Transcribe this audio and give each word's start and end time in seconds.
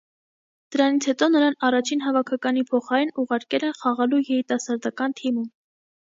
Դրանից 0.75 1.07
հետո 1.09 1.25
նրան 1.33 1.57
առաջին 1.67 1.99
հավաքականի 2.05 2.63
փոխարեն 2.71 3.11
ուղարկել 3.23 3.65
են 3.67 3.75
խաղալու 3.81 4.23
երիտասարդական 4.31 5.15
թիմում։ 5.21 5.45